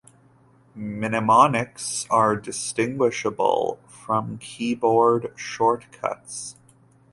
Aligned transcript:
Mnemonics 0.73 2.07
are 2.09 2.35
distinguishable 2.35 3.77
from 3.87 4.39
keyboard 4.39 5.31
shortcuts. 5.35 6.55